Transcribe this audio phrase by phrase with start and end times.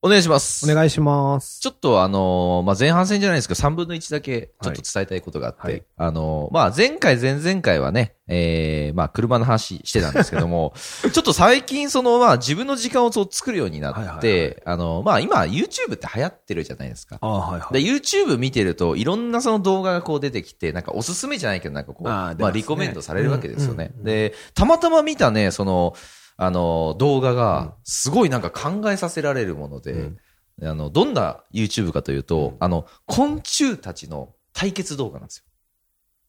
[0.00, 0.70] お願いします。
[0.70, 1.58] お願いします。
[1.58, 10.72] ちょっとあのーまあ、前半戦じゃないですけど、3分の1だけちょっと伝えたいことがあって、はいはいあのーまあ、前回、前々回はね、えー、まあ、車の話してたんですけども、
[11.12, 17.18] ちょっと最近、その、まあ、自分の時間をそう作るようになって、はいはいはいあのーまあ、今、YouTube って流行ってるじゃないですか。
[17.20, 23.86] あはいはで、YouTube 見てると、いろんなその動画がこう出てきて、なんかおすすめじゃないけど、なんかこう、まあ、あー出ますねリコメントされるわけですよね。
[23.86, 25.94] うんうんうんで、たまたま見たね、その、
[26.40, 30.18] あの、動画が、すごいなんか考えさせられるもので、うん。
[30.62, 35.44] あの、どんな YouTube かというと、あの、昆虫たちの対決動画なんですよ。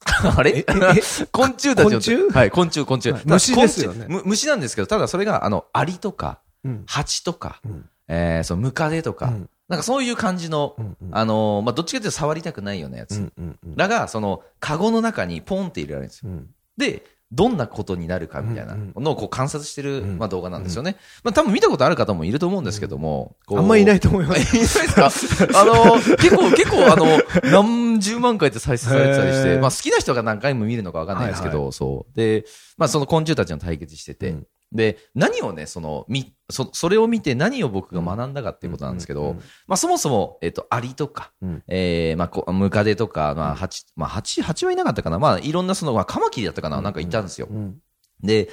[0.35, 0.65] あれ？
[1.31, 1.89] 昆虫たちの。
[1.91, 2.29] 昆虫？
[2.29, 3.11] はい、昆虫、昆虫。
[3.11, 3.21] はい。
[3.25, 4.07] 虫ですよね。
[4.25, 6.83] 虫なんですけど、ただそれが、あの、アリとか、うん。
[6.87, 7.89] 蜂とか、うん。
[8.07, 9.49] えー、そのムカデとか、うん。
[9.67, 11.09] なんかそういう感じの、うんうん。
[11.11, 13.17] あのーまあ、どっちかというと触りたくないようなやつ。
[13.17, 13.75] うんうんうん。
[13.75, 16.31] らが、その、カゴの中にポンって入れられるんですよ。
[16.31, 16.49] うん。
[16.77, 20.95] で、どんなことになるかみたいなうんのをこう観察してる、うんまあ、動画なんですよね。
[21.23, 23.35] まあ、多分見たことある方もいると思うんですけども。
[23.51, 24.55] あんまいないと思いま いないす。
[24.57, 25.09] ですか？
[25.61, 27.05] あの、結構、結構、あの、
[27.51, 32.17] 何十万回って再生されてたりして、まあ好きな人が何回も見るのかわかんないですけど、はいそう。
[32.17, 32.45] で、
[32.77, 39.35] まあその昆虫たちの対決してて、うんで、何をね、その、み、そ、それを見て何を僕が学んだかっていうことなんですけど、
[39.67, 41.63] まあそもそも、えっ、と、アリとか、うん。
[41.67, 45.17] えー、まあこ、ムカデとか、まあ、ハチ、まあ、ハチ、ハチはいなかったかな。
[45.17, 47.47] まあ、いろんなその、まあ、カマキリだったかな、なんかいたんですよ。
[47.49, 47.79] うん。
[48.21, 48.49] で、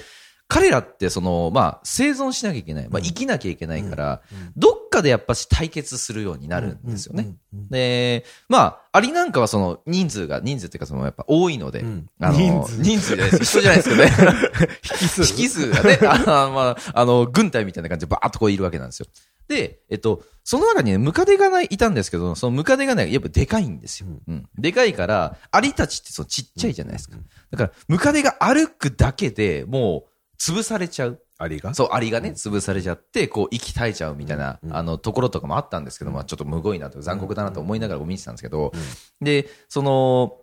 [0.48, 2.88] 彼らってその、まあ、生存しなきゃいけない。
[2.88, 7.34] まあ、生きなきゃいけないから、うんどっかでやっぱし対決するようになるんですよね。
[7.70, 13.44] で、まあ、アリなんかはその人数が、人数っていうかそのやっぱ多いので、うんあの、人数です。
[13.44, 14.10] 人じゃないですけどね。
[15.02, 19.06] 引数引数がね、 あまあ、あの、軍隊みたいな感じでバーッとこういるわけなんですよ。
[19.48, 24.08] で、えっと、その中にね、ムカデがない、いたんですけど、そのムカデがね、やっぱでかいんですよ。
[24.26, 24.48] うん。
[24.56, 27.16] でかいから、アリたちってそのちっちゃいじゃないですか。
[27.50, 31.22] だから、ムカデが歩くだけでもう、潰されちゃう。
[31.38, 31.74] アリが？
[31.74, 38.72] そう、アリがね、潰されちゃって、こう、息絶えちゃうみたいな、うんあの、ところとかもあったんですけど、まあ、ちょっとむごいなと、残酷だなと思いながら見てたんですけど、
[39.20, 40.38] で、その、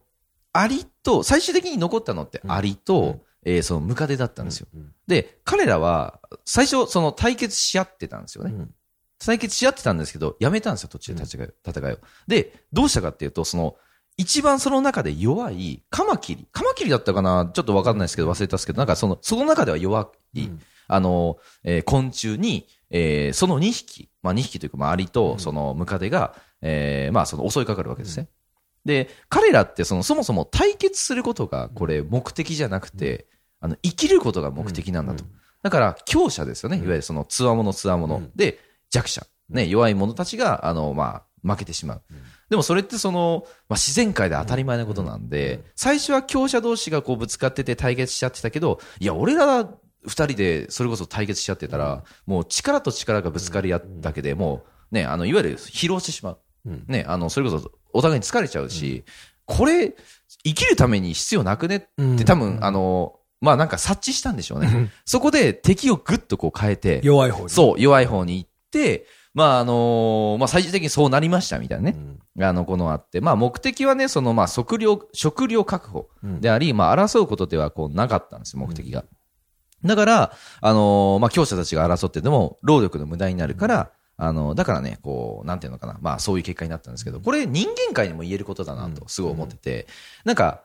[0.51, 4.67] アリと、最終的に残ったのってアリと、うんえーそのムカデだったんですよ。
[4.73, 8.51] うんで、彼らは、最初、その対決し合ってたんですよね。
[8.51, 8.73] うん
[9.25, 11.97] 対決し合ってたんですけど、やめたんですよ、途中で戦い戦いを。
[12.27, 13.77] で、どうしたかっていうと、その、
[14.17, 16.47] 一番その中で弱い、カマキリ。
[16.51, 17.49] カマキリだったかな？
[17.53, 28.27] ちょっとわかんないですけど、忘れたんですけど、なんかその、その中では弱い、うんあの、えー昆虫に、えーその2匹、まあ2匹というか、まあアリとそのムカデが、えーまあその襲いかかるわけですね。
[28.85, 33.27] で、彼らってその、そもそも対決することが、これ目的じゃなくて、
[33.61, 35.23] あの、生きることが目的なんだと。
[35.63, 36.75] だから、強者ですよね。
[36.75, 38.17] いわゆるその、つわものつわもの。
[38.17, 38.59] うんで、
[38.89, 39.25] 弱者。
[39.47, 42.01] ね、弱い者たちが、あの、まあ、負けてしまう。
[42.49, 49.67] でもそれってその、まあ、自然界で当たり前なことなんで、最初は強者同士がこうぶつかってて対決しちゃってたけど、いや、俺ら
[50.05, 56.39] 二人でそれこそ対決しちゃってたら、もう力と力がぶつかり合っただけでもう、ね、あの、いわゆる疲労してしまう。
[56.65, 56.85] うん。
[56.87, 59.05] ね、あの、それこそお互いに疲れちゃうし、
[59.45, 59.95] これ、
[60.45, 61.75] 生きるために必要なくね？
[61.77, 64.91] って多分、あの、まあなんか察知したんでしょうね。
[65.05, 67.49] そこで敵をぐっとこう変えて、弱い方に。
[67.49, 71.97] そう、弱い方に行って、まああのまあ最終的にそうなりましたみたいなね。
[72.35, 73.21] うんあの、このあって。
[73.21, 79.05] まあ目的はね、そのまあ食料、食料確保うんであり、まあ争うことではこうなかったんですよ、目的が。
[79.83, 85.97] だから、あのまあ強者たちが争ってでも労力の無駄になるから、あの、だからね、こう、なんていうのかな。
[86.01, 89.87] まあそういう結果になったんですけど、これ人間界にも言えることだなと、すごい思ってて、
[90.23, 90.61] なんか、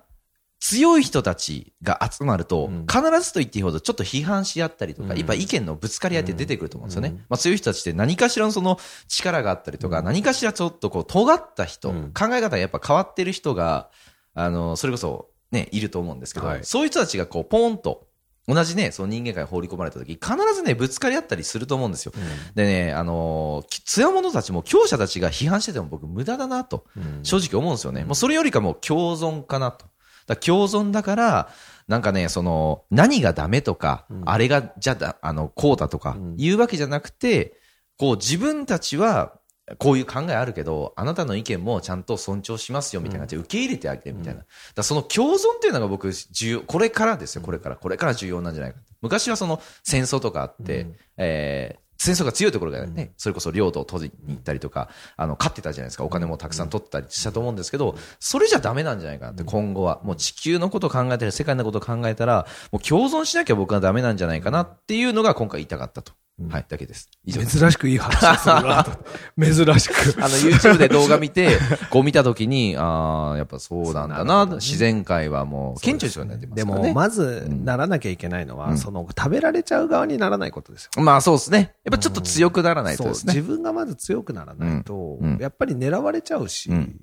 [0.61, 5.17] 強い人たちが集まるとうん、必ずと言っていいほどちょっと批判し合ったりとか、うん。
[5.17, 7.09] やっぱ意見のぶつかり合いって出てくると思うんですよね。
[7.11, 7.17] うん。
[7.29, 12.12] まあ強い人たちって何かしらのその力があったりとか、何かしらちょっとこう尖った人、うん。
[12.12, 13.91] 考え方がやっぱ変わってる人が、
[14.35, 16.65] あの、それこそね、いると思うんですけど、はい。
[16.65, 18.09] そういう人たちがこうポーンと、
[18.49, 22.12] 同じね、その人間界に放り込まれた時、必ずね、ぶつかり合ったりすると思うんですよ。
[22.55, 27.21] でね、あのー、つや者たちも強者たちが批判してても僕無駄だなと、うん。
[27.23, 28.05] 正直思うんですよね。
[28.05, 29.87] もうそれよりかもう共存かなと。
[30.29, 31.49] だ共存だから、
[31.89, 37.55] なんかね、その、何がダメとか、うんあれが、じゃだ、あの、こうだとかうん、言うわけじゃなくて、
[37.97, 39.33] こう自分たちは、
[39.79, 44.45] こういう考えあるけど、あなたの意見もちゃんと尊重しますよみたいな感じで受け入れてあげてみたいな。
[44.75, 47.77] だその共存っていうのが僕重要、これからですよ、これから。
[47.77, 48.79] これから重要なんじゃないか。
[49.03, 56.05] 昔はその戦争とかあって、うんえー戦争が強いところがね、それこそ領土を取りに行ったりとか、あの、勝ってたじゃないですか。
[56.05, 60.00] お金もたくさん取ったりしたと思うんですけど、それじゃダメなんじゃないかなって、今後は。
[60.05, 66.12] もう地球のことを考えたり、世界のことを考えたら、もう共存しなきゃ僕はダメなんじゃないかなっていうのが今回言いたかったと。
[66.50, 67.11] はい、だけです。
[67.25, 67.58] 以上です。
[67.58, 68.93] 珍しくいい話をするなと。
[69.43, 70.23] 珍しく。
[70.23, 71.58] あの、YouTube で動画見て、
[71.90, 76.64] こう見たときに、ああ、やっぱそうなんだな、そう自然界はもう、顕著にそうなってますね。
[76.64, 81.02] も、まず、ならなきゃいけないのは、うんその、食べられちゃう側にならないことですよ。
[81.02, 81.75] まあそうですね。
[81.85, 83.34] やっぱちょっと強くならないとですね。
[83.34, 86.96] 自分がまず強くならないと、うんうんやっぱり狙われちゃうし、うん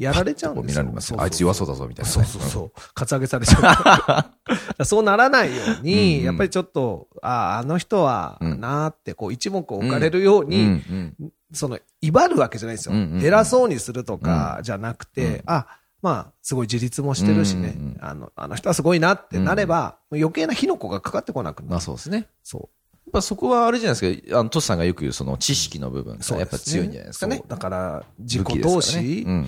[0.00, 0.82] やられちゃうんですよ。
[0.82, 1.20] 見られますよ。
[1.20, 2.12] あいつ弱そうだぞ、みたいなね。
[2.14, 2.72] そうそうそう。
[2.94, 4.30] カツアゲされちゃ
[4.78, 4.84] う。
[4.84, 10.48] そうならないように、うんうんやっぱりちょっと、ああ、あの人は、うんなーって、こう、一目置かれるよううん。
[10.48, 12.94] に、うんその、威張るわけじゃないですよ。
[12.94, 15.66] うんうんうん偉そうにするとか、じゃなくて、うんあ、
[16.02, 21.70] まあ、すごい自立もしてるしね、うんうんうんあの、あの人はすごいなってなれば、余計な火の粉がかかってこなくなる。
[21.72, 22.28] まあそうですね。
[22.42, 22.60] そう。
[23.06, 27.46] やっぱそこはあれじゃないですか、あの、トシさんがよく言うその知識の部分がやっぱ強いんじゃないですかねそう。
[27.48, 29.46] だから、自己投からね資、うん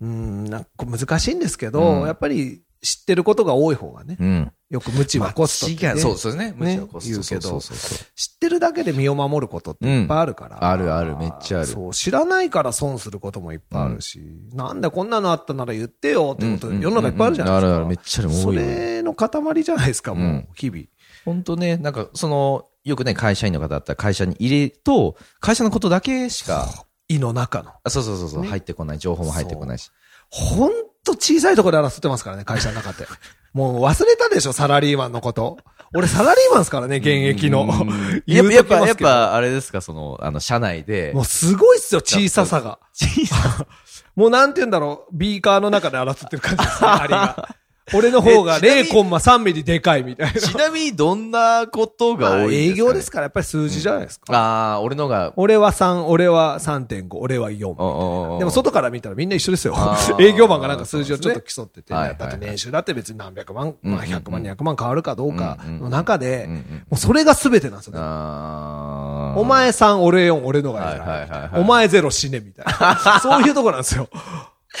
[0.00, 4.26] うん、なんか難しいんですけど、うんやっぱり知ってることが多い方がね、うん。
[4.26, 4.52] うん。
[4.70, 6.54] よく無知はコストってね、そうそうですね。
[6.56, 10.56] 無知はコスト言うけどそうそうそうそう知ってるだけで身を守ることっていっぱいあるから。
[10.56, 14.20] うんあるあるめっちゃあるそう、知らないから損することもいっぱいあるし、
[14.52, 17.68] なんでこんなのあったなら言ってよってこと、うん世の中いっぱいあるじゃないですか。
[17.68, 20.84] うんうんあるあるめっちゃあるそ多いよれの塊じゃないですか、もう、うん日々。
[21.24, 27.72] 本当ね、なんかその、よくね、会社員の方だったら会社に入れると、会社のことだけしか、胃の中の。
[27.84, 29.90] あそうそうそうそう、ね入ってこない、情報も入ってこないし。
[30.28, 30.72] ほん
[31.04, 33.06] と小さいところで争ってますからね、会社の中って。
[33.52, 35.58] もう忘れたでしょ、サラリーマンのこと。
[35.94, 37.66] 俺サラリーマンですからね、現役の。
[38.26, 42.78] やっぱ、やっぱ、やっぱ、ぱ、あれですか、その、あの、社内でも、うすごいっすよ、小ささが。
[44.16, 47.56] もうなんて言うんだろう、ビーカーの中で争ってる感じですね、ありが。
[47.94, 50.40] 俺の方がえちなみに0コンマ3ミリでかいみたいな。
[50.40, 54.36] ちなみにどんなことがまあ多いんですか、ね、営業ですから、やっぱり数字じゃないですか。
[54.36, 57.68] ああ、俺のが、俺は3、俺は3.5、俺は4。
[57.68, 59.76] おでも外から見たらみんな一緒ですよ
[60.18, 68.00] 営業マンがなんか数字をちょっと競ってて、ねだって年収だって別に何百万、うんまあ100万、200万変わるかどうかの中で、うんうんもうそれが全てなんですよね。
[68.00, 71.60] お前3、俺4、俺のがはいはいはいはい偉い。
[71.60, 73.20] お前0死ねみたいな。
[73.20, 74.08] そういうとこなんですよ。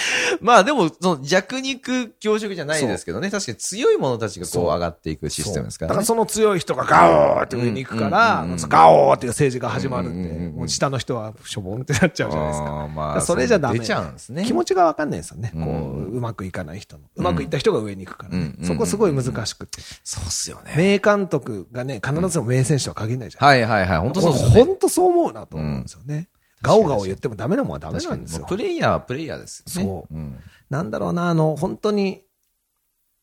[0.40, 3.30] まあでも、その弱肉強食じゃないですけどね。
[3.30, 5.90] 確かに強い者たちがこう上がっていくシステムですからね。
[5.90, 12.88] だからその強い人がガオーって上に行くから、うんうんうんうんガオーっていう政治が始まるんで、うんうんうん下の人はしょぼんってなっちゃうじゃないですか。
[12.92, 13.78] まあ、それじゃダメ。
[13.78, 14.44] 出ちゃうんですね。
[14.44, 15.52] 気持ちがわかんないですよね。
[15.54, 17.04] こうんう、うまくいかない人の。
[17.14, 19.80] うまくいった人が上に行くからねうんそこすごい難しくて。
[20.02, 20.74] そうっすよね。
[20.76, 23.46] 名監督がね、必ず名選手とは限らないじゃん。
[23.46, 23.98] はいはいはい。
[23.98, 24.38] 本当そうね。
[24.64, 26.28] 本当そう思うなと思うんですよね。
[26.62, 28.46] ガオガオ言ってもダメなもんはダメなんですよ。
[28.46, 29.88] プレイヤーはプレイヤーですよね。
[29.88, 30.38] そううん。
[30.70, 32.22] なんだろうな、あの、本当に、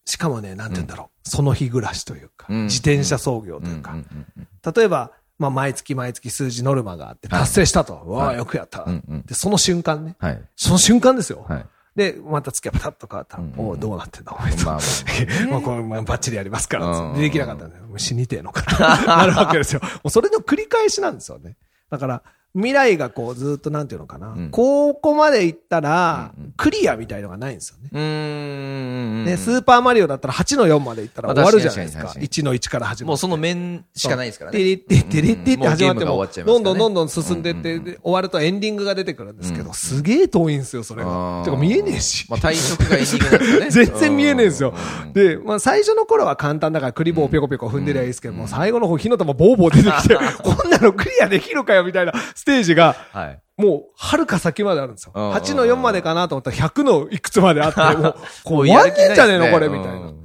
[0.05, 1.29] しかもね、なんて言うんだろう。
[1.29, 7.95] その日暮らしというか、うん自転車操業というかうん、うんうん例えば、まあ、毎月毎月数字ノルマがあって達成したと。
[8.07, 8.83] わあ、はいよくやった。
[8.85, 10.15] うんうんで、その瞬間ね。
[10.19, 10.41] はい。
[10.55, 11.45] その瞬間ですよ。
[11.49, 11.65] はい。
[11.97, 14.65] で、また月がパタッと変わったら、うんうんおうどうなってんだ、お前と。
[14.65, 17.83] まあまあまあ、 これ、まあ、バッチリやりますからうんうんできなかったんだよ。
[17.97, 18.63] 死にてえのか
[19.05, 19.17] な。
[19.17, 19.81] なるわけですよ。
[19.81, 21.57] もうそれの繰り返しなんですよね。
[21.89, 22.23] だから、
[22.55, 24.27] 未来がこう、ずっとなんていうのかな。
[24.35, 27.89] んここまで行ったらクリアみたいのがないんですよね。
[27.91, 29.25] うーん。
[29.25, 32.03] ね、スーパーマリオだったら8の4まで行ったらまあ終わるじゃないですか。
[32.03, 33.09] 確かに確か1の1から始まる。
[33.09, 34.57] もうその面しかないですからね。
[34.57, 41.11] テリッテテリッテって始まっても、どんどんどんどん進んでって、で終わるとエンディングが出てくるんですけど、すげえ遠いんですよ、それあが。
[41.41, 42.27] ーてか見えねえし。
[42.29, 43.91] まあ退職がエンディングなんですよね。
[43.91, 45.07] 全然見えねえんですよう。
[45.07, 53.39] んで、まあ最初の頃は簡単だからクリボーをぴょこぴょこ踏んでりゃいいですけども、最後の方火の玉ボーボー出てきて、こんなのクリアできるかよみたいなステージが、はい。
[53.55, 55.13] もう、遥か先まであるんですよ。
[55.15, 59.95] うん8の4までかなと思ったら100のいくつまであって、 もう、こう、終やわんねえんじゃねえのこれ、みたいなう。
[60.11, 60.22] ん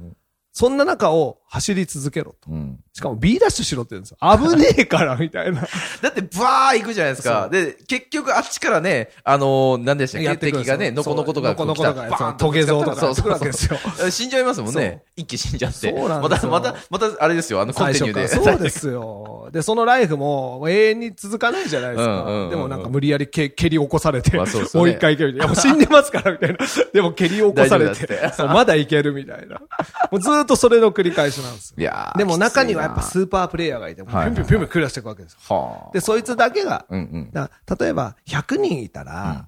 [0.59, 2.51] そんな中を走り続けろと。
[2.51, 2.83] うん。
[2.91, 4.17] しかも B ダッシュしろって言うんですよ。
[4.19, 5.61] 危ねえから、みたいな。
[6.03, 7.47] だって、バー行くじゃないですか。
[7.49, 10.51] で、結局あっちからね、あのー、何でしたっけ？
[10.51, 13.79] 敵がね、のこのことがそうのこのことが、そうバーンとトゲゾウとかそうそうやってくるわけですよ。
[13.97, 14.11] そう。
[14.11, 15.01] 死んじゃいますもんね。
[15.15, 15.91] 一気死んじゃって。
[15.91, 18.27] そうなんですよまた、また、また、あれですよ、あの、コンティニューで。
[18.27, 19.49] そうですよ。
[19.53, 22.49] で、そのライフも永遠に続かないじゃないですか。
[22.49, 25.47] でもなんか無理やりけ蹴り起こされて、もう一回行けるみたいな。
[25.47, 26.57] いや、もう死んでますから、みたいな。
[26.91, 29.61] でも蹴り起こされて、 まだいけるみたいな。
[30.11, 31.75] もうずーっとそれの繰り返しなんですよ。
[31.79, 35.89] いやーでも中にはやっぱスーパープレイヤーがいて、ピュンピュンピュンピュンクリアしていくわけですよ。
[35.93, 37.31] で、そいつだけが、うんうん。
[37.31, 39.47] だ例えば100人いたら、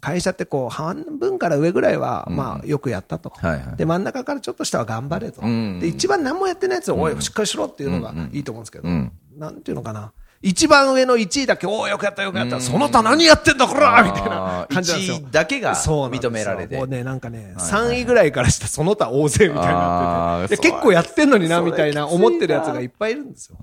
[0.00, 3.32] 会社ってこう半分から上ぐらいは、うんまあよくやったと。
[3.76, 5.42] で、真ん中からちょっと下は頑張れと。
[5.42, 10.12] うんで、一番何もやってないやつを、おい、うんしっかりしろっていうのがいいと思うんですけど、うんなんていうのかな。
[10.40, 12.56] 一番上の1位だけ、おお、よくやったよくやった。
[12.56, 15.16] うんその他何やってんだ、こらみたいな感じなんですよ。
[15.16, 16.76] 1位だけが認められて。
[16.76, 20.70] もうね、なんかね、はいはい3位ぐらいからしたその他大勢みたいになってて。
[20.70, 23.56] 結構やってんのにな、みたいな思ってるやつがいっぱいいるんですよ。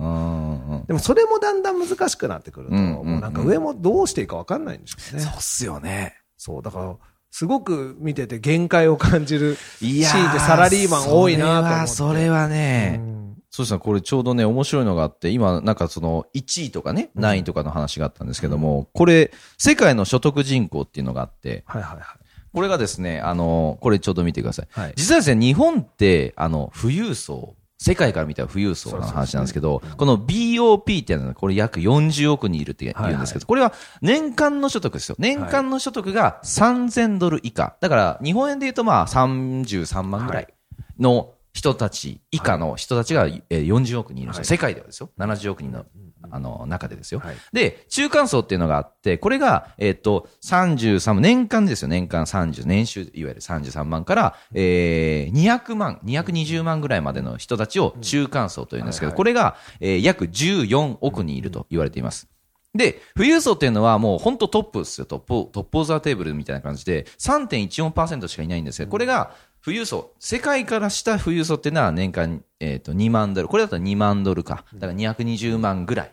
[0.88, 5.22] でもそれもだんだん難しくなってくると、もうなんか上もどうしていいかわかんないんでしょうね。
[5.22, 6.15] そうっすよね。
[6.38, 6.96] そう、だから、
[7.32, 11.88] すごく見てて限界を感じるシいやーンでサラリーマン多いなと思って。
[11.88, 13.14] それは、それはね、うん
[13.55, 22.05] そうですね、これちょうどね、面白いのがあって、今、なんかその、1位とかね、何位とかの話があったんですけども、これ、世界の所得人口っていうのがあって、はいはいはい。
[22.53, 24.67] これがですね、あの、これちょっと見てください。
[24.71, 33.71] はい実はですね、日本って、あの、富裕層、世界から見たら富裕層の話なんですけど、この BOP っていうのは、これ約40億人いるって言うんですけど、これは
[34.01, 35.15] 年間の所得ですよ。
[35.17, 37.77] 年間の所得が3000ドル以下。
[37.79, 40.53] だから、日本円で言うとまあ33万ぐらい
[41.00, 44.39] の人たち以下の人たちがえー40億人いるんですよ。
[44.41, 45.09] はい世界ではですよ。
[45.17, 45.85] 70億人の、
[46.29, 47.21] あの、中でですよ。
[47.21, 51.88] はいで、中間層っていうのがあって、これが、えっ、と、33万、年間ですよ。
[51.88, 62.27] 年間30、年収、いわゆる33万から、えー、200万、220万ぐらいまでの人たちを中間層というんですけど、これが、えー約14億人いると言われています。
[62.75, 65.05] で、富裕層っていうのはもう本当トップですよ。
[65.05, 68.88] トップ、 Top of the Table みたいな感じで、3.14%しかいないんですよ。
[68.88, 69.31] これが、
[69.65, 73.48] 富裕層、世界からした富裕層っていうのは年間、えっ、と、2万ドル。
[73.48, 74.63] これだと2万ドルか。
[74.75, 76.12] だから220万ぐらい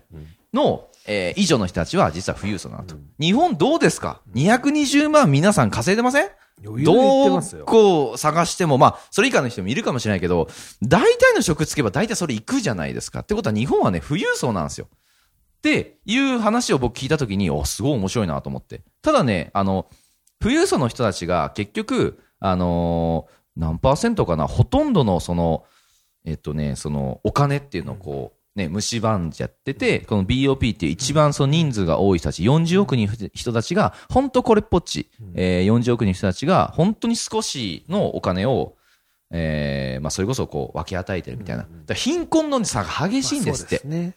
[0.54, 2.94] の、えー以上の人たちは実は富裕層なのと。
[3.20, 6.30] 日本どうですか ?220 万皆さん稼いでません？
[6.64, 7.66] 余裕で言ってど。
[7.66, 10.48] こ探しても、まあ、それ以下の人もいるかもしれないけど、
[10.82, 13.20] 大体の職つけば大体それ行くじゃないですか。
[13.20, 14.86] ってことは日本はね、富裕層なんですよ。
[14.90, 18.80] っていう話を僕聞いたときに、お、すごい面白いなと思って。
[19.02, 19.88] ただね、あの、
[20.40, 25.64] 富裕層の人たちが結局、あのー何パーセントかな、ほとんどのその、
[26.24, 38.76] えっとね、その、お金っていうのをこう、ね、蝕んじゃってて、この BOP っていう一番その人数が多い人たち、40億人の人たちが、本当これっぽっち、えー40億人の人たちが、本当に少しのお金を、
[39.30, 41.66] えーまあ、それこそこう分け与えてるみたいな。
[41.94, 43.80] 貧困の差が激しいんですって。
[43.84, 44.16] まあね。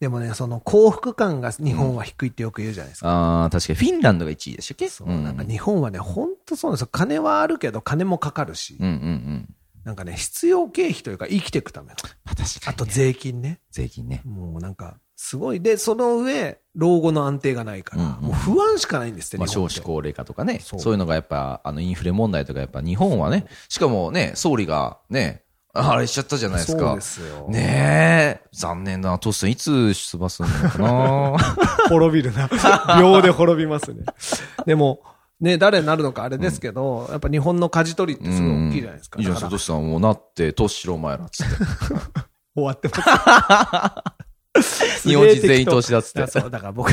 [0.00, 3.08] でもね、その幸福感が日本は低いってよく言うじゃないですか。
[3.10, 4.88] ああ、確かにフィンランドが1位でしたっけ？
[4.88, 6.88] そう、なんか日本はね、本当そうなんですよ。
[6.90, 9.54] 金はあるけど、金もかかるし、うんうんうん。
[9.84, 11.94] なんかね、必要経費というか生きていくための。
[12.24, 12.60] まあ、確かに、ね。
[12.66, 13.60] あと税金ね。
[13.70, 14.22] 税金ね。
[14.24, 15.60] もうなんか、すごい。
[15.60, 20.60] で、その上、老後の安定がないから、うんうんもう不安しかないんですって、まあ、少子高齢化とかね。
[20.60, 25.42] そそうういうのがやっぱ、あの、インフレ問題とかやっぱ日本はね、しかもね、総理がね、
[25.72, 27.00] あれしちゃったじゃないですかそうで。
[27.00, 27.46] すよ。
[27.48, 28.48] ねえ。
[28.52, 29.18] 残念だな。
[29.18, 31.38] トシさんいつ出馬するのかな
[31.88, 32.48] 滅びるな。
[33.00, 34.04] 秒で滅びますね。
[34.66, 35.00] でも、
[35.40, 39.18] ね、誰になるのかあれですけど、やっぱ日本の舵取りってすごい大きいじゃないですか。
[39.18, 39.50] いいじゃないですか。
[39.50, 41.54] トシさんもうなって、トシしろお前らっつって。
[42.54, 44.20] 終わってます。
[45.04, 46.90] 日本人全員投資だっつってだから僕、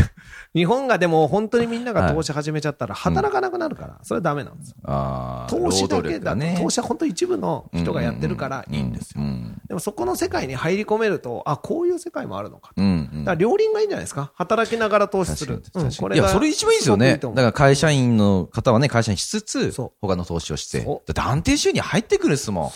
[0.54, 4.76] 日本がでも本当にみんなが投資始めちゃったら働かなくなるから、それはダメなんですよ。
[4.84, 5.50] ああ。
[5.50, 6.60] 投資だけだね。
[6.62, 9.24] 投資は本当一部の人がやってるからいいんですよ。
[9.68, 12.74] でもそこの世界に入り込めると、あ、こういう世界もあるのか。
[12.78, 12.88] うんう
[13.18, 14.32] んだから両輪がいいんじゃないですか？
[14.36, 15.64] 働きながら投資する。
[15.74, 17.18] うんこれがいや、それ一番いいですよね。
[17.18, 20.82] だから会社員の方はね、会社にしつつ他の投資をして。
[20.82, 22.72] だって安定収入入ってくるっすもん。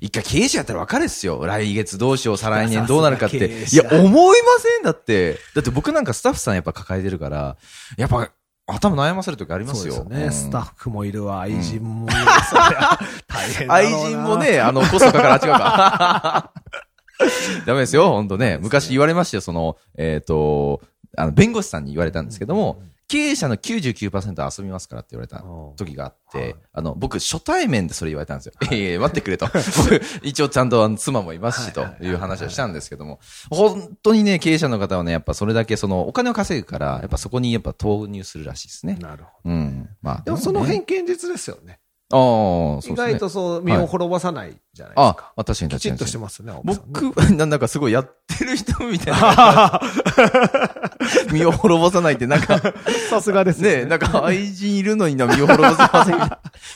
[0.00, 1.44] 一回経営者やったら分かるっすよ。
[1.44, 3.66] 来月どうしよう、再来年どうなるかって。
[3.70, 4.82] いや、思いません？
[4.84, 5.38] だって。
[5.54, 7.56] だって僕なんかスタッフさんやっぱ抱えてるから、
[7.96, 8.30] やっぱ
[8.66, 9.94] 頭悩ませる時ありますよ。
[9.94, 14.36] そうですよね、うんスタッフもいるわ、愛人もいるわ、大変愛な人も。
[14.36, 16.52] ね、あの、コストかかる、あ、違うか。
[17.66, 18.58] ダメですよ、本当ね。
[18.60, 20.80] 昔言われましたよ、その、えっ、と、
[21.16, 25.44] あの、弁護士さんに言われたんですけども、経営者の99%は遊びますからって言われた
[25.76, 28.52] 時があって、はいあの、僕、初対面でそれ言われたんですよ。
[28.70, 29.46] いやいや、待ってくれと。
[29.50, 33.18] 僕、一応ちゃんとあの妻もいますし、という話をしたんですけども、
[33.50, 38.96] 本当にね、経営者の方はね、やっぱそれだけその、お金を稼ぐから、やっぱそこにやっぱ投入するらしいですね。
[39.00, 39.88] なるほうん。
[40.00, 40.16] まあ。
[40.18, 40.24] ど。
[40.26, 41.80] でもそのね辺現実ですよね。
[42.12, 42.96] ああ、そうです意ね。
[42.96, 45.78] 外とそう、身を滅ぼさないじゃないですあか。、あ確かに確かに。
[45.78, 49.80] きちっとしてますね、僕、なんだかすごいやってる人みたいな。
[51.32, 52.60] 身を滅ぼさないって、なんか、
[53.08, 56.18] さすがですね、なんか愛人いるのにな、身を滅ぼせません。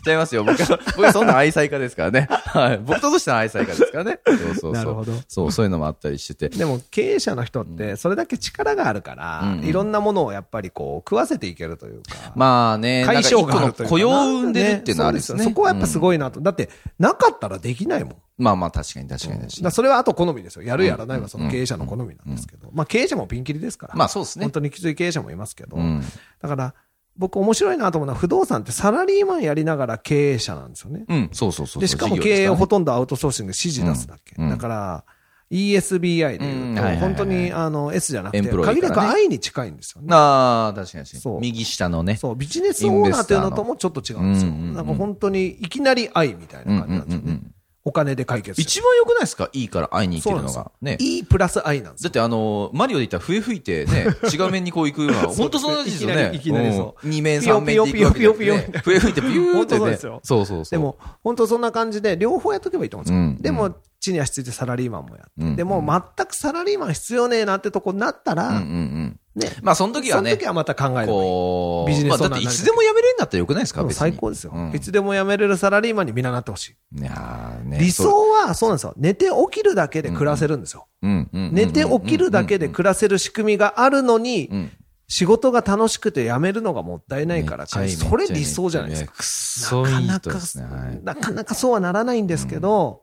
[0.04, 0.44] ちゃいますよ。
[0.44, 2.28] 僕は、僕はそんな愛妻家ですからね。
[2.30, 2.78] はい。
[2.78, 4.20] 僕としては愛妻家ですからね。
[4.26, 4.72] そうそうそう。
[4.72, 6.56] なるほどそう、そういうのもあったりしてて。
[6.56, 12.32] でも経営者の人って、それだけ力があるから、いろんなものをやっぱりこう、食わせていけるというか。
[12.34, 15.44] まあね、解消があるというか雇用を生んでるっていうのはあるんですね。
[15.44, 16.00] そこはやっぱすい。
[16.00, 16.40] ごいなと。
[16.40, 18.16] だって、なかったらできないもん。
[18.36, 19.64] まあまあ確かに確かに確だかかに。
[19.64, 20.62] らそれはあと好みですよ。
[20.62, 22.70] やるやらないはその経営者の好みなんですけど。
[22.72, 23.94] まあ経営者もピンキリですから。
[23.94, 24.52] まあそうですね本。
[24.52, 25.76] 当にきつい経営者もいますけど。
[25.76, 26.02] うん。
[26.42, 26.74] だから、
[27.16, 31.04] 僕面白いなと思うのは、不動産ってサラリーマンやりながら経営者なんですよね。
[31.08, 31.80] うん、そうそうそう。
[31.80, 34.34] で、しかも経営をほとんどアウトソーシングで指示出すだけ。
[34.36, 35.04] だから、
[35.50, 40.08] ESBI でいうと、本当にあの S じゃなくて、限りなくからね愛に近いんですよね。
[40.10, 41.40] ああ、確かに確かそうに。
[41.52, 42.16] 右下のね。
[42.16, 44.50] そう、ビジネスオーナーというのともちょっと違うんですよ。
[44.52, 47.40] なんか本当にいきなり愛みたいな感じなんですよね。
[47.86, 49.50] お金で解決一番良くないですか？
[49.52, 50.72] いいから会いに行けるのが。
[50.80, 50.96] ね。
[51.00, 52.04] E プラス I なんですよ。
[52.04, 56.30] だってあの、マリオで言ったら笛吹いてね、 違う面にこう行くような、本当そんな感じですよね。
[56.34, 59.96] いきなりそう二面三面で行くピヨピヨピヨ笛吹いてピューってね。
[59.96, 60.64] そうそうそう。
[60.70, 63.18] でも、本当そんな感じで、両方やっとけばいいと思うんですよ。
[63.18, 65.30] うんでも、地に足ついてサラリーマンもやって。
[65.38, 65.82] うんでも、
[66.16, 69.20] 全くサラリーマン必要ねえなってとこになったら、うんうんうん。
[69.34, 69.50] ね。
[69.62, 71.08] まあその時はねその時、はまた考えればいい。
[71.08, 73.86] こう、ビジネスまあだっていつでも辞めれるんだったらよくないですか？
[73.90, 77.00] 最高ですよ、うんいつでも辞めれるサラリーマンにみんななってほしい。
[77.00, 78.94] いやーね理想は、そうなんですよ。
[78.96, 80.86] 寝て起きるだけで暮らせるんですよ。
[81.02, 84.70] 寝て起きるだけで暮らせる仕組みがあるのに、うん
[85.06, 87.86] 仕事が楽しくて辞めるのがもったいないから、それ
[88.26, 89.12] 理想じゃないですか。
[89.12, 90.64] くっそいい人ですね。
[90.64, 93.02] はいなかなかそうはならないんですけど、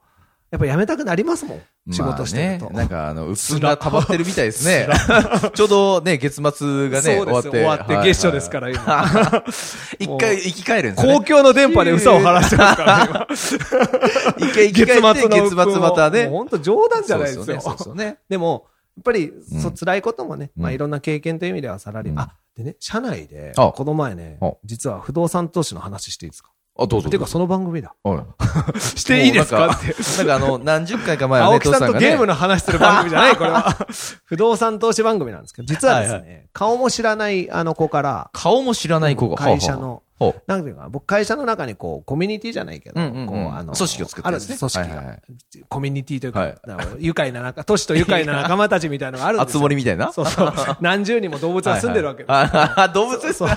[0.51, 1.61] やっぱ辞めたくなりますもん。
[1.93, 2.65] 仕事してると。
[2.65, 4.85] まあね、なんかあの、鬱憤が溜まってるみたいですね。
[5.55, 7.49] ちょうどね、月末がね、終わって。
[7.49, 9.43] 終わって月初ですからら、今。
[9.97, 11.17] 一回生き返るんですよね。
[11.19, 13.35] 公共の電波で嘘を晴らしてますからね、
[14.39, 16.27] 一回生き返って、月末またね。
[16.27, 17.61] 本当冗談じゃないですよ。
[17.61, 18.17] そうそうね。
[18.27, 18.65] でも、
[18.97, 22.25] やっぱり、うんそう、辛いこともね、まあうんいろんな経験という意味ではサラリーマン。
[22.25, 26.49] うんあ、でね、社内で、あこの前ねあ、実は不動産投資の話していいですか？
[26.81, 27.09] あ、どうぞ。
[27.09, 27.93] ていうか、その番組だ。
[28.03, 28.25] は
[28.75, 28.79] い。
[28.79, 29.69] していいですか？
[29.69, 29.95] って。
[30.25, 33.75] なんか、あの、何十回か前青木さんとゲームの話する番組じゃない、これは。
[34.25, 39.37] 不動産投資番組なんですけど、実はですはいね、顔も知らないあの子から、顔も知らない子が。
[39.37, 40.03] 会社の。
[40.47, 43.27] なんていうかな、僕会社の中にこう、コミュニティじゃないけど、うんうんうん。
[43.27, 44.57] こう、あの、組織を作ってあるんですね。
[44.57, 45.07] 組織が、はいはい。
[45.07, 45.21] はい
[45.69, 46.57] コミュニティというか、はい。
[46.99, 49.61] 愉快な仲、都市と愉快な仲間たちみたいなのがあるんですあつよ。
[49.61, 50.11] 森みたいな？
[50.11, 50.53] そうそう。
[50.81, 52.31] 何十人も動物が住んでるわけです。
[52.31, 52.73] はいはい。
[52.83, 53.19] あ動物？
[53.21, 53.49] ですそう。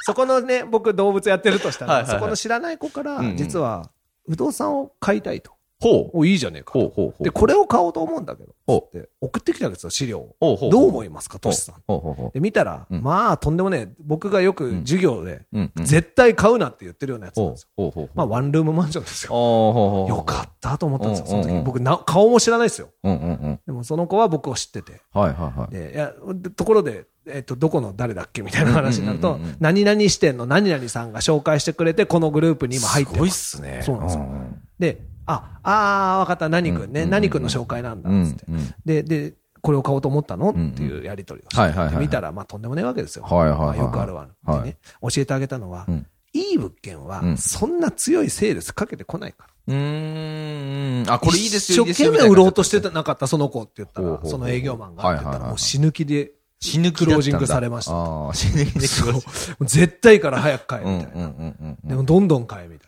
[0.00, 2.18] そこのね、僕動物やってるとしたら、はいはいはい。
[2.18, 3.90] そこの知らない子から実は、
[4.28, 5.52] 不動産を買いたいと。
[5.80, 6.18] ほう。
[6.18, 6.80] お、いいじゃねえかと。
[6.80, 7.24] ほうほうほう。
[7.24, 10.36] で、これを買おうと思うんだけど、ほって送ってきたわけですよ、資料を。
[10.40, 10.70] ほうほう。
[10.70, 11.74] どう思いますか、トシさん。
[11.86, 15.42] ほうほうほで、見たら、うんまあ、とんでもねえ、僕がよく授業で。
[15.76, 17.68] 絶対買うなって言ってるようなやつなんですよ。
[17.76, 18.10] ほうほう。
[18.14, 19.32] まあ、ワンルームマンションですよ。
[19.32, 20.08] ほうほう。
[20.08, 21.64] よかったと思ったんですよ、その時。
[21.64, 22.88] 僕な、顔も知らないですよ。
[23.04, 23.60] うんうんうん。
[23.66, 25.00] でも、その子は僕を知ってて。
[25.12, 25.72] はいはいはい。
[25.72, 33.56] で、いや、でところで、えっと、どこの誰だっけみたいな話になると何々支店の何々さんが紹介してくれて、このグループに今入ってすごいっます。
[33.56, 33.82] すね。
[33.84, 38.44] そうなんですよんで、あ、あー、わかった、何君ね、何君の紹介なんだ、うんつって。
[38.48, 38.74] うん。
[38.84, 40.50] で、で、これを買おうと思ったの？
[40.50, 41.60] っていうやりとりをして。
[41.60, 43.22] はいはいはいで見たら、まあ、とんでもないわけですよ。
[43.24, 44.28] よくあるわ。
[44.44, 49.74] はいでね、教えてあげたのはうん、いい物件はう、んそんな強いセールスかけてこないから。
[49.74, 51.10] うーん。
[51.12, 52.22] あ、これいいですよ、一生懸。
[52.22, 52.90] 命売ろうとしてた。
[52.90, 59.50] なかった、その子って言ったら、その営業マンがもう死ぬ気で、死ぬ気クロージングされましたああ、死ぬ気でクロージング。
[59.50, 61.76] もう絶対から早く買え、うんみたいな。
[61.84, 62.87] でも、どんどん買え、みたい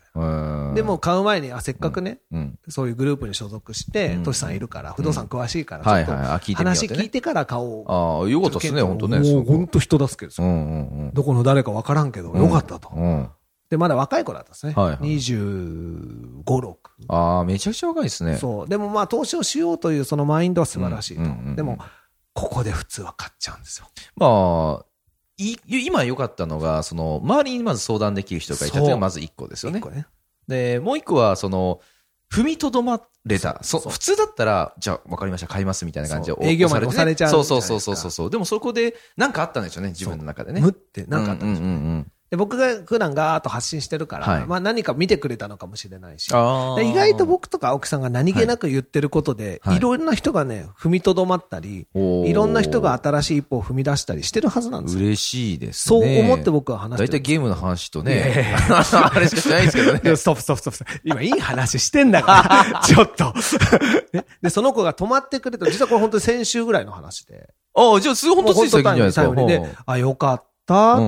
[0.75, 2.59] でも、、買う前に、あ、せっかくね、うん。
[2.67, 6.23] そういうグループに所属してうん、トシさんいるから、不動産詳しいから、はいちょっと
[6.55, 7.85] 話聞いてから買おう。
[7.87, 9.19] ああ、よかったっすね、本当ね。
[9.19, 11.11] もう本当人助けですよ。
[11.13, 12.89] どこの誰かわからんけど、よかったと。
[12.93, 13.29] うん。
[13.69, 14.73] で、まだ若い子だったんですね。
[14.75, 16.75] はいはい25、6。
[17.07, 18.35] ああ、めちゃくちゃ若いですね。
[18.35, 18.67] そう。
[18.67, 21.55] でもまあ、投資をしようというそのマインドは素晴らしいと。
[21.55, 21.77] でも、
[22.33, 23.87] ここで普通は買っちゃうんですよ。
[24.17, 24.85] まあ、
[25.41, 29.79] い今良かったのが、その、周りにまず相談できる人がいたというのがまず一個ですよね。
[29.79, 30.05] ね。
[30.47, 31.79] で、もう一個は、その、
[32.31, 33.59] 踏みとどまれた。
[33.61, 38.29] そ普通だったら、じゃあ、わかりました、買いますみたいな感じでそう営業マンに押押されちゃうそうそうそうそうそう。
[38.29, 40.61] でもそこで、なんかあったんでしょうね、自分の中でね。
[40.61, 41.73] むってなんかあったんでしょうね。
[41.73, 46.29] うんうんうんで僕が普段ガーッと発信してるから、はいまあ何か見てくれたのかもしれないし。
[46.29, 55.01] 意外と僕とか青木さんが何気なく言ってることで、はいい、ろんな人がね、踏みとどまったり、おーいろんな人が新しい一歩を踏み出したりしてるはずなんですよ。
[55.05, 56.21] 嬉しいですそうね。
[56.21, 59.99] 思って僕は話してる大体ゲームの話とね、あれしかしないですけどね。
[60.15, 61.01] ストップストップストップ。
[61.03, 63.33] 今いい話してんだから、 ちょっと、
[64.13, 64.25] ね。
[64.41, 67.49] で、その子が止まってくれた、実はこれ本当に先週ぐらいの話で。
[67.75, 69.83] ああ、じゃあ、す本当つい最近じゃないですか。
[69.85, 70.50] あ、よかった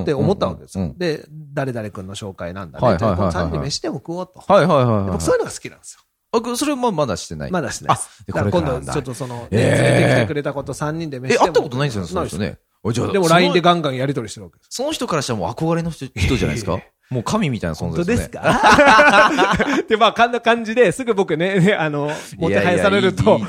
[0.02, 0.94] って思ったわけですよ。
[0.98, 2.86] で、誰々君の紹介なんだね。
[2.88, 4.44] はいはいはいはいじゃあこの3人飯でも食おうと。
[4.54, 5.12] はいはいはいはい。
[5.12, 6.02] 僕そういうのが好きなんですよ。
[6.36, 7.52] あ、それもまだしてない。
[7.52, 8.10] まだしてないです。
[8.22, 12.58] あでだからこれからなんだ今度ちょっとその、連れてきてくれたこと3人で飯え、でも会ったことないんですよね、その人ないね。
[12.86, 14.68] おじゃあでも LINE でガンガンやり取りしてるわけです。
[14.72, 16.80] その人からしたらもう憧れの人人じゃないですか？
[17.10, 18.04] もう神みたいな存在でね。
[18.04, 19.84] 本当ですすか？
[19.88, 23.46] で、まあ、こんな感じですぐ僕ね、ねあの、もてはやされるとも思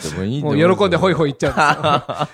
[0.50, 2.28] うう喜んでホイホイ言っちゃうんですよ。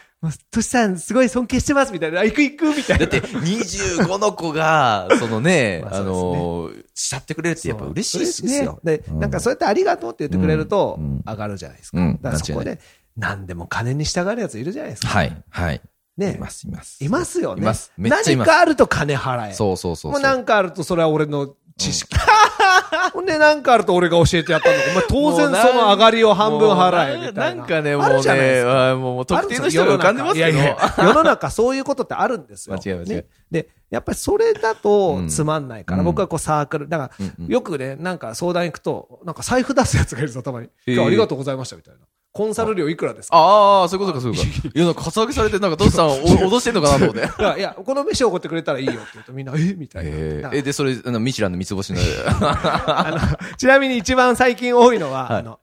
[0.50, 2.20] トシさん、すごい尊敬してますみたいな。
[2.20, 3.06] あ行く行くみたいな。
[3.06, 8.64] だって、25の子が、 そのね、まああの、慕ってくれるってやっぱ嬉しいですね。
[8.64, 8.80] よ。
[8.84, 11.98] で、うんなんかそうやってありがとうって言ってくれると上がるじゃないですか。
[11.98, 12.80] うんだからそこで、
[13.16, 15.08] 何でも金に従うやついるじゃないですか。
[15.08, 15.80] はい、はい。
[16.16, 17.04] ねいます、います。
[17.04, 17.62] いますよね。
[17.62, 17.92] います。
[17.96, 18.50] めっちゃい何ます。
[18.50, 19.52] かあると金払え。
[19.54, 20.12] そうそうそう。
[20.12, 22.14] もうなんかあるとそれは俺の知識。
[23.12, 27.56] ほんで、なんかあると俺が教えてやったんだお前当然その上がりを半分払え、みたいな。
[27.56, 30.48] なんかね、もうね、あもう特定の人が浮かんでますけど。
[30.48, 32.76] いやいや世の中そういうことってあるんですよ。
[32.84, 40.68] 間違い間違いねで、やっぱりそれだとうんつまんないから、うん僕はこうサークル、だから、よくね、なんか相談行くと、なんか財布出すやつがいるぞ、たまに。
[40.86, 42.00] 今日ありがとうございました、みたいな。
[42.32, 43.36] コンサル料いくらですか？
[43.36, 44.68] ああ、そういうことか、そういうことか。
[44.74, 47.42] いや、なんか、カツアゲされて、なんか、トシさんを脅してんのかなと思って。
[47.42, 49.74] いや、いや、この飯をおごってくれたらいいよって言うとみんな、え？
[49.76, 50.50] みたいな。
[50.52, 51.98] え、で、それ、あのミシュランの三つ星の。
[52.40, 55.58] あの、ちなみに一番最近多いのは、はいあの、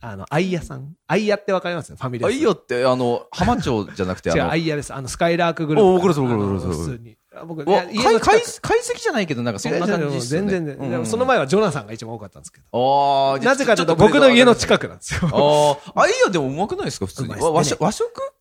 [0.00, 0.94] あの、アイヤさん。
[1.06, 1.94] アイヤってわかります？
[1.94, 2.28] ファミレス。
[2.28, 4.94] あ、いいよって、あの、浜町じゃなくて、あ 違う、のア、イヤです。
[4.94, 5.88] あの、スカイラークグループ。
[5.88, 7.16] おわかるわかるわかる普通に。
[7.42, 10.50] あ僕、い解解解析じゃないけど、なんか、そんな感じですよね。
[10.50, 11.00] 全然全然。
[11.00, 13.38] うんその前はジョナサンが一番多かったんですけど。
[13.42, 14.86] なぜかというと、僕の家の近く。
[14.86, 15.78] くなんですよ。
[15.92, 17.34] ああ、あ、いいよ、でもうまくないですか、普通に。
[17.34, 17.76] ねわ和食？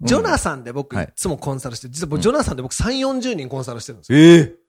[0.01, 0.45] ジョナス。
[0.45, 4.19] サンで僕はいいつもコンサルして、実は僕ジョナサンで僕3、40人コンサルしてるんですよ。
[4.19, 4.64] ええ。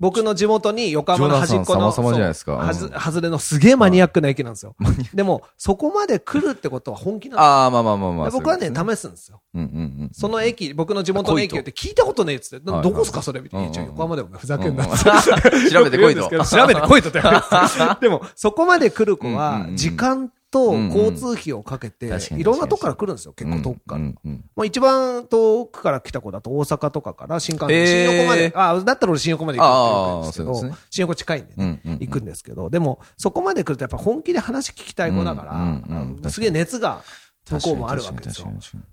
[0.00, 4.74] 僕の地元に横浜の端っこの、様々じゃないですかはずうん外れのすげえマニアックな駅なんですよ。
[5.12, 8.30] でも、そこまで来るってことは本気なんですよああ、まあまあまあまあ。
[8.30, 9.42] で僕はね、試すんですよ。
[9.52, 10.10] とですねうんうんうん。
[10.12, 13.82] その駅、僕の地元の駅って聞いたことねえっつって、はいどこっすかそれみたいな。
[13.82, 14.86] 横浜でもねふざけんな。
[14.86, 17.20] 調べてこいと 調べてこいとって。
[18.00, 24.00] でも、そこまで来る子はう、ん時間と交通費をかけていろんなとこから来るんですよ、結構遠くから。
[24.00, 24.30] うんうん。
[24.32, 30.54] うんもう一番遠くから来た子だと大阪とかから新幹線、新横まで、あ、だったら俺新横まで行くんですけど
[30.90, 35.78] 新横近いんでね、行くんですけど、でも、そこまで来るとやっぱ本気で話聞きたい子だか
[36.22, 37.02] ら、すげえ熱が
[37.48, 38.52] 向こうもあるわけですよ。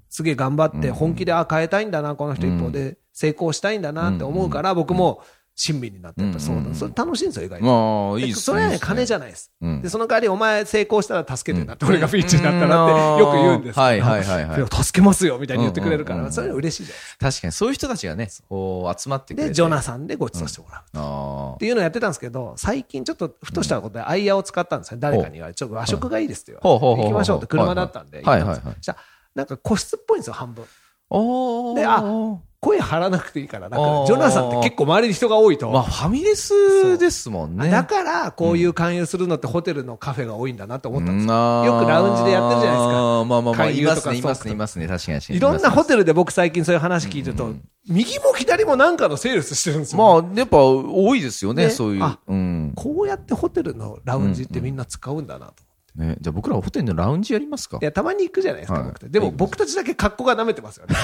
[0.10, 5.22] すげえ頑張って、うん本気で、あ、変えたいんだな、この人一方で成功したいんだなって思うから、僕も
[5.60, 6.62] 親身になって、やっぱそうだ。
[6.62, 7.66] うんうんうんそれ楽しいんですよ、意外と。
[7.66, 8.34] まあ、いい。
[8.34, 9.52] それはね、金じゃゃないです。
[9.60, 19.48] うんで、その代わりお前成功したら助けてなって、俺がピンチになったらってよく言うんですけどはいはいはい助けますよ、みたいに言ってくれるから、うんうんうんそれは嬉しいじゃないです確かに、そういう人たちがね、こう、集まってくれて。
[19.48, 19.48] か。
[19.50, 20.84] で、ジョナサンでご馳走してもらう。
[20.94, 24.98] あっていうのをやってたんですけど、最近ちょっとふとしたことでアイヤーを使ったんですよ。
[25.00, 26.86] 誰かに言われて、ちょっと和食がいいですって言われて。
[26.86, 28.22] ほう行きましょうって車だったんで。
[28.22, 29.00] はいはい行ったんですよそしたら
[29.36, 30.66] なんか個室っぽいんですよ、半分。
[31.76, 32.02] であ
[32.60, 35.70] 声張らなくていいから、なんかジョナサンって結構周りに人が多いと。
[35.70, 37.68] まあ、ファミレスですもんね。
[37.68, 41.34] あだから、こういう勧誘するのってホテルのカフェが多いんだなと思ったんですよ。
[41.34, 45.38] よよくラウンジでやってるじゃないですかまあまあまあ、い勧誘とかますね、いますね、いますね、確かに。
[45.38, 45.98] いろんなホテル。
[45.98, 47.54] ルで僕最近そういう話聞いてると、
[47.90, 50.22] 右も左もなんかのセールスしてるんですよ。
[50.22, 52.20] まあ、やっぱ多いですよね、ねそういうあ。
[52.28, 52.74] うん。
[52.76, 55.54] こうやってホテルのラウンジってみんな使うんだなと。
[55.98, 57.80] ね、じゃあ僕らホテルのラウンジやりますか？
[57.82, 59.10] いや、たまに行くじゃないですか、はい僕って。
[59.10, 60.96] でも僕たちだけ格好が舐めてますよね。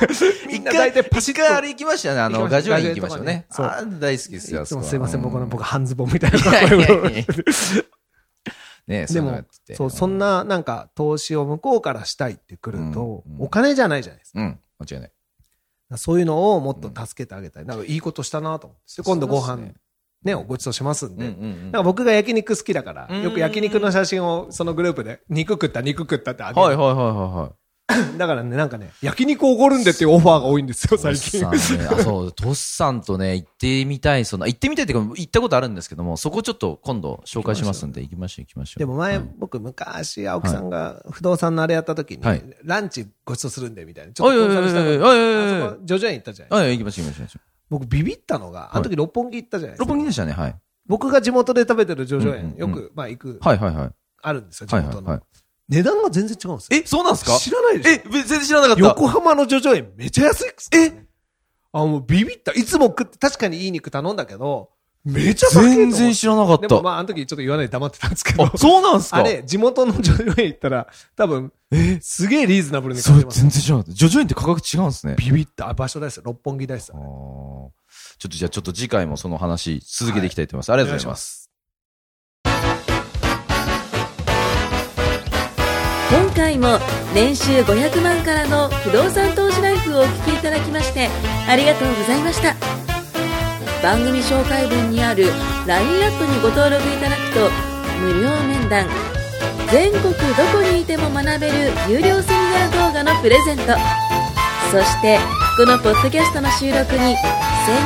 [0.48, 1.42] みんな大体パシッと。
[1.42, 3.46] 一回あれ行きましたよね、あの、行きましたガジュアイン行きましたよね。
[3.50, 5.66] ガジ大好きですよ、いつもすいません、僕の僕は。
[5.66, 7.24] 半ズボンみたいな格いやい好でやいやいや
[8.88, 9.42] ね、でも
[9.74, 14.40] そうそんな、なんか、投資を向こうからしたいってくると、うんお金じゃないじゃないですか。
[14.40, 15.12] うん、間違いない。
[15.96, 17.66] そういうのをもっと助けてあげたい。
[17.66, 19.02] なんかいいことしたなと思って。
[19.02, 19.74] で今度ご飯そうですね
[20.24, 21.26] ね、ご馳走しますんで。
[21.26, 26.66] うんうんうんなんか僕が焼肉好きだから、うんよく焼肉の写真をそのグループで、肉食った、肉食ったってあげる。
[26.66, 27.68] はいはいはいはいはい。
[28.18, 31.40] だからね、なんかね、焼肉おごるんでっていうオファーが多いんですよ、最近。
[31.40, 31.46] ね、
[31.90, 38.78] あ、そう、トシさんとね、行ってみたい、その、行ってみたいっていうか、行ったことあるんですけども、そこちょっと今度紹介しますんで、行きましょう行きましょう。
[38.80, 44.12] でも前、はい僕昔、青木さんが不動産のあれやった時に、はいランチご馳走するんでみたいな。
[44.12, 47.57] ちょっとあそこ、徐々に行ったじゃないはい、行きましょう行きましょう。
[47.70, 49.84] 僕ビビったのが、あの時六本木行ったじゃないですか。
[49.84, 50.56] 六本木でしたね、はい。
[50.86, 53.90] 僕が地元で食べてる叙々苑、うんうんうんよく、まあ行く、はいはいはい。
[54.22, 55.10] あるんですよ、地元の。
[55.10, 55.20] はい。
[55.68, 56.80] 値段が全然違うんですよ。
[56.80, 57.36] え、そうなんですか？
[57.36, 58.82] 知らないでしょえ、全然知らなかった。
[58.82, 61.06] 横浜の叙々苑めちゃ安いっすえ？
[61.72, 62.52] あ、もうビビった。
[62.52, 64.70] いつも食って、確かにいい肉頼んだけど、
[65.04, 66.68] めちゃ高い全然知らなかった。
[66.68, 69.18] でもまあ、あの時ちょっと言わないで黙ってたんですけどあ、、そうなんですか？
[69.18, 72.00] あれ、地元の叙々苑行ったら、多分、え？
[72.00, 73.40] すげえリーズナブルにそれ感じます。
[73.40, 73.94] 全然知らなかった。
[73.94, 75.16] ジョジョ園って価格違うんですね。
[75.18, 75.68] ビビった。
[75.68, 76.22] あ場所です。
[76.24, 76.96] 六本木ですあ。
[77.68, 80.72] ーちょっとじゃあちょっと次回もその話続けていきたいと思います。
[80.72, 81.38] ありがとうございます。
[86.10, 86.78] 今回も
[87.14, 91.08] 年収500万からの不動産投資ライフをお聞きいただきまして
[91.46, 92.54] ありがとうございました
[93.82, 95.26] 番組紹介文にある
[95.66, 97.50] LINE アットにご登録いただくと
[98.00, 98.86] 無料面談
[99.70, 100.10] 全国ど
[100.50, 103.64] こにいても学べる有料セミナー動画のプレゼント
[104.70, 105.18] そして
[105.58, 107.26] このポッドキャストの収録に先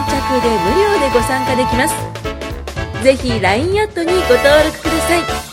[0.05, 3.03] 着で無料でご参加できます。
[3.03, 5.52] ぜひ LINE アットにご登録ください。